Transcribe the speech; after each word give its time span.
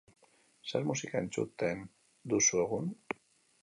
Zer 0.71 0.87
musika 0.93 1.23
entzuten 1.27 1.87
duzu 2.35 2.67
egun? 2.67 2.95